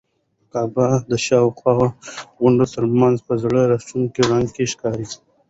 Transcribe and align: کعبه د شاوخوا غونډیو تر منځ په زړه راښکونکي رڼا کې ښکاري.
کعبه 0.51 0.87
د 1.11 1.13
شاوخوا 1.25 1.73
غونډیو 2.39 2.71
تر 2.75 2.83
منځ 2.99 3.17
په 3.27 3.33
زړه 3.43 3.59
راښکونکي 3.71 4.19
رڼا 4.27 4.39
کې 4.55 4.63
ښکاري. 4.71 5.05